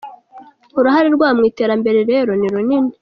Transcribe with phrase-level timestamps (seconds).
[0.79, 2.91] Uruhare rwabo mu iterambere rero ni runini.